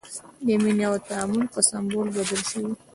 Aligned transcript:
د 0.45 0.47
مینې 0.63 0.85
او 0.89 0.95
تعامل 1.07 1.43
په 1.53 1.59
سمبول 1.69 2.07
بدل 2.15 2.41
شوی. 2.49 2.71